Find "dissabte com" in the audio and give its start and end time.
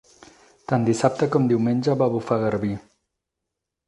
0.87-1.45